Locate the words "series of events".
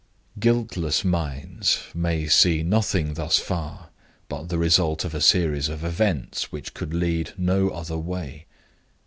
5.21-6.51